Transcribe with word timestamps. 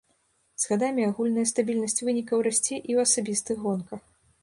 З 0.63 0.71
гадамі 0.71 1.05
агульная 1.09 1.45
стабільнасць 1.53 2.03
вынікаў 2.07 2.37
расце 2.51 2.69
і 2.73 2.83
ў 2.97 2.99
асабістых 3.07 3.57
гонках. 3.69 4.01